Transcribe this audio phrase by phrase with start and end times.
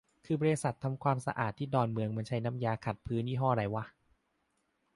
[0.25, 3.83] คือบริษัททำความสะอาดที่ดอนเมืองมันใช้น้ำยาขัดพื้นยี่ห้อไรวะ